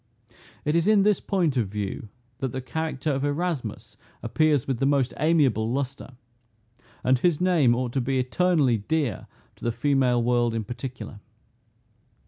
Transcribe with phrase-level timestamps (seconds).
[0.65, 2.09] It is in this point of view
[2.39, 6.13] that the character of Erasmus appears with the most amiable lustre;
[7.03, 9.27] and his name ought to be eternally dear
[9.57, 11.19] to the female world in particular.